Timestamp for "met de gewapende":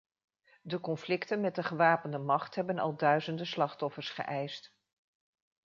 1.41-2.17